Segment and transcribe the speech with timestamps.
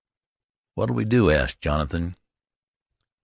[0.73, 2.15] "What'll we do?" asked Jonathan.